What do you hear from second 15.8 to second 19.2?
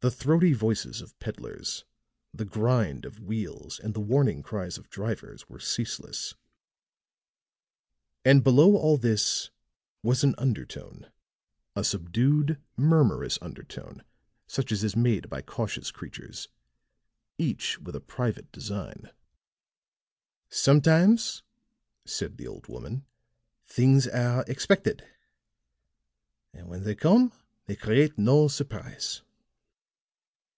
creatures, each with a private design.